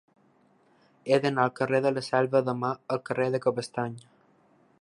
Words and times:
He 1.11 1.19
d'anar 1.25 1.45
del 1.47 1.53
carrer 1.59 1.83
de 1.87 1.93
la 1.97 2.05
Selva 2.09 2.43
de 2.49 2.57
Mar 2.65 2.75
al 2.97 3.05
carrer 3.11 3.29
de 3.37 3.43
Cabestany. 3.47 3.99